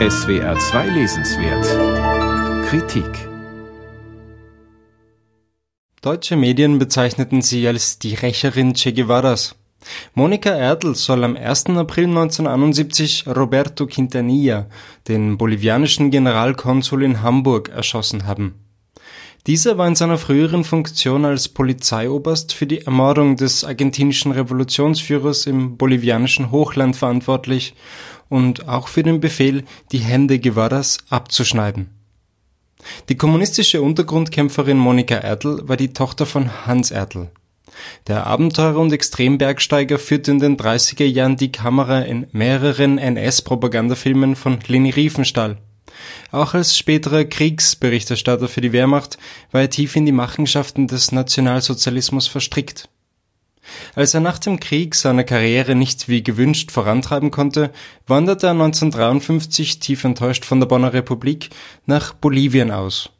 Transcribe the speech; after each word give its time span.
SWR 0.00 0.58
2 0.58 0.88
Lesenswert 0.88 1.64
Kritik 2.68 3.28
Deutsche 6.02 6.34
Medien 6.34 6.80
bezeichneten 6.80 7.42
sie 7.42 7.68
als 7.68 8.00
die 8.00 8.14
Rächerin 8.14 8.74
Che 8.74 8.92
Guevaras. 8.92 9.54
Monika 10.14 10.50
Erdl 10.50 10.96
soll 10.96 11.22
am 11.22 11.36
1. 11.36 11.66
April 11.76 12.06
1971 12.06 13.28
Roberto 13.28 13.86
Quintanilla, 13.86 14.66
den 15.06 15.38
bolivianischen 15.38 16.10
Generalkonsul 16.10 17.04
in 17.04 17.22
Hamburg, 17.22 17.68
erschossen 17.68 18.26
haben. 18.26 18.63
Dieser 19.46 19.76
war 19.76 19.86
in 19.86 19.94
seiner 19.94 20.16
früheren 20.16 20.64
Funktion 20.64 21.26
als 21.26 21.50
Polizeioberst 21.50 22.54
für 22.54 22.66
die 22.66 22.80
Ermordung 22.86 23.36
des 23.36 23.62
argentinischen 23.62 24.32
Revolutionsführers 24.32 25.44
im 25.44 25.76
bolivianischen 25.76 26.50
Hochland 26.50 26.96
verantwortlich 26.96 27.74
und 28.30 28.68
auch 28.68 28.88
für 28.88 29.02
den 29.02 29.20
Befehl, 29.20 29.64
die 29.92 29.98
Hände 29.98 30.38
Guevaras 30.38 30.96
abzuschneiden. 31.10 31.90
Die 33.10 33.16
kommunistische 33.16 33.82
Untergrundkämpferin 33.82 34.78
Monika 34.78 35.16
Erdl 35.16 35.68
war 35.68 35.76
die 35.76 35.92
Tochter 35.92 36.24
von 36.24 36.66
Hans 36.66 36.90
Erdl. 36.90 37.30
Der 38.06 38.26
Abenteurer 38.26 38.78
und 38.78 38.94
Extrembergsteiger 38.94 39.98
führte 39.98 40.30
in 40.30 40.38
den 40.38 40.56
30er 40.56 41.04
Jahren 41.04 41.36
die 41.36 41.52
Kamera 41.52 42.00
in 42.00 42.28
mehreren 42.32 42.96
NS-Propagandafilmen 42.96 44.36
von 44.36 44.58
Leni 44.66 44.88
Riefenstahl. 44.88 45.58
Auch 46.30 46.54
als 46.54 46.76
späterer 46.76 47.24
Kriegsberichterstatter 47.24 48.48
für 48.48 48.60
die 48.60 48.72
Wehrmacht 48.72 49.18
war 49.52 49.62
er 49.62 49.70
tief 49.70 49.96
in 49.96 50.06
die 50.06 50.12
Machenschaften 50.12 50.86
des 50.86 51.12
Nationalsozialismus 51.12 52.26
verstrickt. 52.26 52.88
Als 53.94 54.14
er 54.14 54.20
nach 54.20 54.38
dem 54.38 54.60
Krieg 54.60 54.94
seine 54.94 55.24
Karriere 55.24 55.74
nicht 55.74 56.08
wie 56.08 56.22
gewünscht 56.22 56.70
vorantreiben 56.70 57.30
konnte, 57.30 57.70
wanderte 58.06 58.48
er 58.48 58.52
1953 58.52 59.78
tief 59.78 60.04
enttäuscht 60.04 60.44
von 60.44 60.60
der 60.60 60.66
Bonner 60.66 60.92
Republik 60.92 61.50
nach 61.86 62.12
Bolivien 62.12 62.70
aus. 62.70 63.10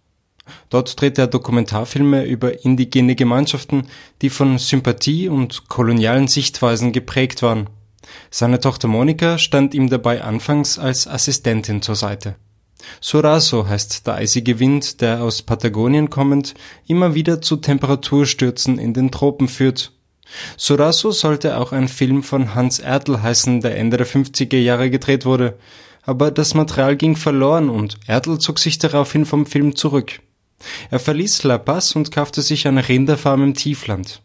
Dort 0.68 1.00
drehte 1.00 1.22
er 1.22 1.26
Dokumentarfilme 1.26 2.24
über 2.24 2.64
indigene 2.64 3.14
Gemeinschaften, 3.14 3.86
die 4.20 4.28
von 4.28 4.58
Sympathie 4.58 5.28
und 5.28 5.68
kolonialen 5.68 6.28
Sichtweisen 6.28 6.92
geprägt 6.92 7.42
waren. 7.42 7.70
Seine 8.30 8.60
Tochter 8.60 8.88
Monika 8.88 9.38
stand 9.38 9.72
ihm 9.72 9.88
dabei 9.88 10.22
anfangs 10.22 10.78
als 10.78 11.06
Assistentin 11.06 11.80
zur 11.80 11.96
Seite. 11.96 12.36
Soraso 13.00 13.68
heißt 13.68 14.06
der 14.06 14.14
eisige 14.14 14.58
Wind, 14.58 15.00
der 15.00 15.22
aus 15.22 15.42
Patagonien 15.42 16.10
kommend 16.10 16.54
immer 16.86 17.14
wieder 17.14 17.40
zu 17.40 17.56
Temperaturstürzen 17.56 18.78
in 18.78 18.94
den 18.94 19.10
Tropen 19.10 19.48
führt. 19.48 19.92
Soraso 20.56 21.10
sollte 21.10 21.58
auch 21.58 21.72
ein 21.72 21.88
Film 21.88 22.22
von 22.22 22.54
Hans 22.54 22.78
Ertl 22.78 23.22
heißen, 23.22 23.60
der 23.60 23.76
Ende 23.76 23.96
der 23.96 24.06
50er 24.06 24.58
Jahre 24.58 24.90
gedreht 24.90 25.24
wurde, 25.24 25.58
aber 26.02 26.30
das 26.30 26.54
Material 26.54 26.96
ging 26.96 27.16
verloren 27.16 27.68
und 27.68 27.98
Ertl 28.06 28.38
zog 28.38 28.58
sich 28.58 28.78
daraufhin 28.78 29.26
vom 29.26 29.46
Film 29.46 29.76
zurück. 29.76 30.20
Er 30.90 30.98
verließ 30.98 31.42
La 31.44 31.58
Paz 31.58 31.94
und 31.94 32.10
kaufte 32.10 32.42
sich 32.42 32.66
eine 32.66 32.88
Rinderfarm 32.88 33.42
im 33.42 33.54
Tiefland. 33.54 34.22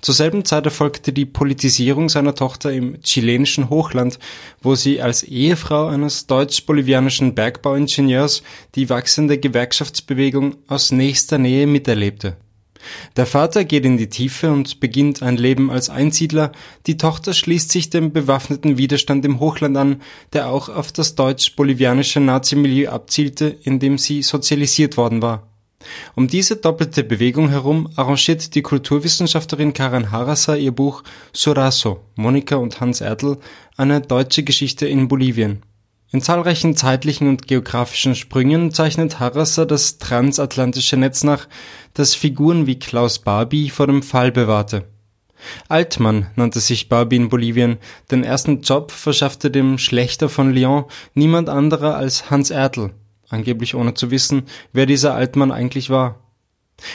Zur 0.00 0.14
selben 0.14 0.44
Zeit 0.44 0.64
erfolgte 0.64 1.12
die 1.12 1.26
Politisierung 1.26 2.08
seiner 2.08 2.34
Tochter 2.34 2.72
im 2.72 3.00
chilenischen 3.02 3.70
Hochland, 3.70 4.18
wo 4.62 4.74
sie 4.74 5.00
als 5.00 5.22
Ehefrau 5.22 5.86
eines 5.86 6.26
deutsch-bolivianischen 6.26 7.34
Bergbauingenieurs 7.34 8.42
die 8.74 8.88
wachsende 8.88 9.38
Gewerkschaftsbewegung 9.38 10.56
aus 10.68 10.92
nächster 10.92 11.38
Nähe 11.38 11.66
miterlebte. 11.66 12.36
Der 13.16 13.26
Vater 13.26 13.64
geht 13.64 13.84
in 13.84 13.98
die 13.98 14.08
Tiefe 14.08 14.50
und 14.50 14.80
beginnt 14.80 15.22
ein 15.22 15.36
Leben 15.36 15.70
als 15.70 15.90
Einsiedler, 15.90 16.52
die 16.86 16.96
Tochter 16.96 17.34
schließt 17.34 17.70
sich 17.70 17.90
dem 17.90 18.12
bewaffneten 18.12 18.78
Widerstand 18.78 19.24
im 19.24 19.38
Hochland 19.40 19.76
an, 19.76 20.02
der 20.32 20.48
auch 20.48 20.68
auf 20.68 20.90
das 20.92 21.14
deutsch-bolivianische 21.14 22.20
Nazimilieu 22.20 22.90
abzielte, 22.90 23.54
in 23.62 23.80
dem 23.80 23.98
sie 23.98 24.22
sozialisiert 24.22 24.96
worden 24.96 25.20
war. 25.20 25.49
Um 26.14 26.28
diese 26.28 26.56
doppelte 26.56 27.04
Bewegung 27.04 27.48
herum 27.48 27.88
arrangiert 27.96 28.54
die 28.54 28.62
Kulturwissenschaftlerin 28.62 29.72
Karen 29.72 30.10
Harasser 30.10 30.58
ihr 30.58 30.72
Buch 30.72 31.02
Soraso, 31.32 32.00
Monika 32.16 32.56
und 32.56 32.80
Hans 32.80 33.00
Erdl, 33.00 33.38
eine 33.76 34.00
deutsche 34.00 34.42
Geschichte 34.42 34.86
in 34.86 35.08
Bolivien. 35.08 35.62
In 36.12 36.20
zahlreichen 36.20 36.76
zeitlichen 36.76 37.28
und 37.28 37.46
geografischen 37.46 38.16
Sprüngen 38.16 38.72
zeichnet 38.72 39.20
Harasser 39.20 39.64
das 39.64 39.98
transatlantische 39.98 40.96
Netz 40.96 41.22
nach, 41.22 41.46
das 41.94 42.14
Figuren 42.14 42.66
wie 42.66 42.78
Klaus 42.78 43.20
Barbie 43.20 43.70
vor 43.70 43.86
dem 43.86 44.02
Fall 44.02 44.32
bewahrte. 44.32 44.86
Altmann 45.68 46.26
nannte 46.34 46.60
sich 46.60 46.88
Barbie 46.88 47.16
in 47.16 47.28
Bolivien, 47.28 47.78
den 48.10 48.24
ersten 48.24 48.60
Job 48.60 48.90
verschaffte 48.90 49.50
dem 49.50 49.78
Schlechter 49.78 50.28
von 50.28 50.52
Lyon 50.52 50.84
niemand 51.14 51.48
anderer 51.48 51.94
als 51.96 52.30
Hans 52.30 52.50
Erdl, 52.50 52.90
angeblich 53.30 53.74
ohne 53.74 53.94
zu 53.94 54.10
wissen, 54.10 54.42
wer 54.72 54.86
dieser 54.86 55.14
Altmann 55.14 55.52
eigentlich 55.52 55.88
war. 55.88 56.20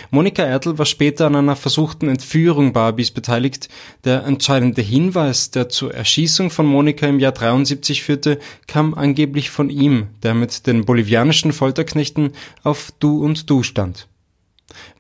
Monika 0.10 0.44
Ertl 0.44 0.78
war 0.78 0.86
später 0.86 1.28
an 1.28 1.36
einer 1.36 1.56
versuchten 1.56 2.10
Entführung 2.10 2.74
Barbies 2.74 3.12
beteiligt. 3.12 3.70
Der 4.04 4.24
entscheidende 4.24 4.82
Hinweis, 4.82 5.52
der 5.52 5.70
zur 5.70 5.94
Erschießung 5.94 6.50
von 6.50 6.66
Monika 6.66 7.08
im 7.08 7.20
Jahr 7.20 7.32
73 7.32 8.04
führte, 8.04 8.40
kam 8.68 8.94
angeblich 8.94 9.50
von 9.50 9.70
ihm, 9.70 10.08
der 10.24 10.34
mit 10.34 10.68
den 10.68 10.86
bolivianischen 10.86 11.54
Folterknechten 11.54 12.32
auf 12.64 12.92
Du 13.00 13.24
und 13.24 13.50
Du 13.50 13.64
stand. 13.64 14.08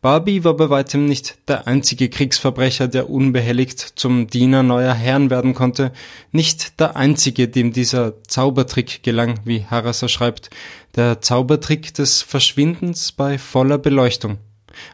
Barbie 0.01 0.43
war 0.43 0.55
bei 0.55 0.69
weitem 0.69 1.05
nicht 1.05 1.37
der 1.47 1.67
einzige 1.67 2.09
Kriegsverbrecher, 2.09 2.87
der 2.87 3.09
unbehelligt 3.09 3.79
zum 3.79 4.27
Diener 4.27 4.61
neuer 4.61 4.93
Herren 4.93 5.29
werden 5.29 5.55
konnte, 5.55 5.91
nicht 6.31 6.79
der 6.79 6.95
einzige, 6.95 7.47
dem 7.47 7.73
dieser 7.73 8.21
Zaubertrick 8.23 9.01
gelang, 9.01 9.39
wie 9.45 9.65
Harasser 9.65 10.07
schreibt, 10.07 10.51
der 10.95 11.21
Zaubertrick 11.21 11.93
des 11.93 12.21
Verschwindens 12.21 13.11
bei 13.11 13.37
voller 13.39 13.79
Beleuchtung. 13.79 14.37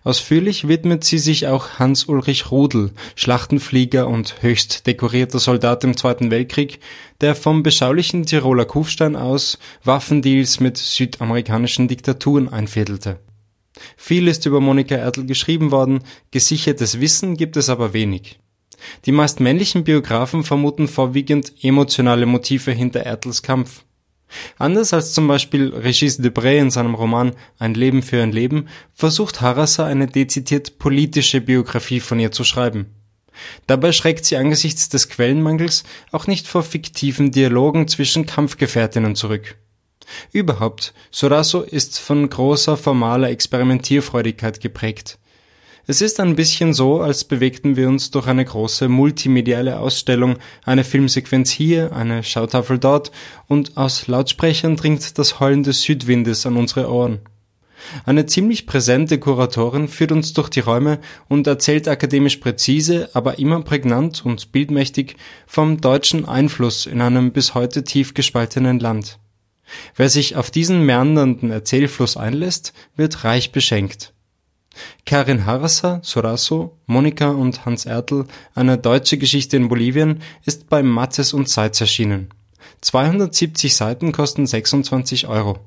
Ausführlich 0.04 0.68
widmet 0.68 1.04
sie 1.04 1.18
sich 1.18 1.48
auch 1.48 1.80
Hans-Ulrich 1.80 2.52
Rudel, 2.52 2.92
Schlachtenflieger 3.16 4.08
und 4.08 4.42
höchst 4.42 4.86
dekorierter 4.88 5.40
Soldat 5.40 5.84
im 5.84 5.98
Zweiten 5.98 6.32
Weltkrieg, 6.32 6.80
der 7.20 7.36
vom 7.36 7.64
beschaulichen 7.64 8.26
Tiroler 8.26 8.66
Kufstein 8.66 9.16
aus 9.16 9.58
Waffendeals 9.84 10.60
mit 10.60 10.78
südamerikanischen 10.78 11.88
Diktaturen 11.88 12.48
einfädelte 12.48 13.20
viel 13.96 14.28
ist 14.28 14.46
über 14.46 14.60
Monika 14.60 14.96
Ertl 14.96 15.26
geschrieben 15.26 15.72
worden, 15.72 16.04
gesichertes 16.32 17.00
Wissen 17.00 17.38
gibt 17.38 17.58
es 17.58 17.70
aber 17.70 17.94
wenig. 17.94 18.40
Die 19.06 19.12
meist 19.12 19.40
männlichen 19.40 19.84
Biografen 19.84 20.44
vermuten 20.44 20.88
vorwiegend 20.88 21.54
emotionale 21.62 22.26
Motive 22.26 22.72
hinter 22.72 23.02
Ertls 23.02 23.42
Kampf. 23.42 23.84
Anders 24.58 24.94
als 24.94 25.14
zum 25.14 25.28
Beispiel 25.28 25.74
Regis 25.74 26.18
Debray 26.18 26.60
in 26.60 26.72
seinem 26.72 26.96
Roman 26.96 27.34
Ein 27.60 27.74
Leben 27.74 28.02
für 28.02 28.24
ein 28.24 28.32
Leben 28.32 28.70
versucht 28.94 29.42
Harasser 29.42 29.86
eine 29.86 30.08
dezidiert 30.08 30.80
politische 30.80 31.42
Biografie 31.42 32.00
von 32.00 32.20
ihr 32.20 32.32
zu 32.32 32.44
schreiben. 32.44 32.88
Dabei 33.68 33.92
schreckt 33.92 34.26
sie 34.26 34.38
angesichts 34.38 34.90
des 34.90 35.10
Quellenmangels 35.10 35.84
auch 36.12 36.28
nicht 36.28 36.48
vor 36.48 36.64
fiktiven 36.64 37.32
Dialogen 37.32 37.88
zwischen 37.88 38.26
Kampfgefährtinnen 38.26 39.16
zurück. 39.16 39.58
Überhaupt, 40.32 40.94
Soraso 41.12 41.62
ist 41.62 42.00
von 42.00 42.30
großer 42.30 42.78
formaler 42.78 43.30
Experimentierfreudigkeit 43.30 44.62
geprägt. 44.62 45.18
Es 45.88 46.02
ist 46.02 46.20
ein 46.20 46.36
bisschen 46.36 46.74
so, 46.74 47.02
als 47.02 47.24
bewegten 47.24 47.76
wir 47.76 47.88
uns 47.88 48.12
durch 48.12 48.28
eine 48.28 48.46
große 48.46 48.88
multimediale 48.88 49.80
Ausstellung, 49.80 50.38
eine 50.64 50.84
Filmsequenz 50.84 51.50
hier, 51.50 51.92
eine 51.94 52.24
Schautafel 52.24 52.78
dort, 52.78 53.12
und 53.48 53.78
aus 53.78 54.08
Lautsprechern 54.08 54.76
dringt 54.76 55.18
das 55.18 55.40
Heulen 55.40 55.64
des 55.64 55.82
Südwindes 55.82 56.46
an 56.46 56.56
unsere 56.56 56.90
Ohren. 56.90 57.20
Eine 58.06 58.26
ziemlich 58.26 58.68
präsente 58.68 59.20
Kuratorin 59.20 59.88
führt 59.88 60.12
uns 60.12 60.34
durch 60.34 60.50
die 60.50 60.60
Räume 60.60 61.00
und 61.28 61.48
erzählt 61.48 61.88
akademisch 61.88 62.38
präzise, 62.38 63.10
aber 63.14 63.40
immer 63.40 63.62
prägnant 63.62 64.24
und 64.26 64.52
bildmächtig 64.52 65.16
vom 65.48 65.82
deutschen 65.82 66.26
Einfluss 66.26 66.86
in 66.86 67.02
einem 67.02 67.32
bis 67.32 67.56
heute 67.56 67.84
tief 67.84 68.14
gespaltenen 68.14 68.80
Land. 68.80 69.18
Wer 69.96 70.10
sich 70.10 70.36
auf 70.36 70.52
diesen 70.52 70.86
meandernden 70.86 71.52
Erzählfluss 71.52 72.18
einlässt, 72.18 72.74
wird 72.96 73.24
reich 73.24 73.52
beschenkt. 73.52 74.14
Karin 75.06 75.46
Harasser, 75.46 76.00
Soraso, 76.04 76.78
Monika 76.86 77.30
und 77.30 77.66
Hans 77.66 77.86
Ertl, 77.86 78.26
eine 78.56 78.78
deutsche 78.78 79.18
Geschichte 79.18 79.58
in 79.58 79.68
Bolivien, 79.68 80.22
ist 80.46 80.70
bei 80.70 80.84
Mattes 80.84 81.34
und 81.34 81.50
Seitz 81.50 81.82
erschienen. 81.82 82.30
270 82.82 83.76
Seiten 83.76 84.12
kosten 84.12 84.48
26 84.48 85.28
Euro 85.28 85.60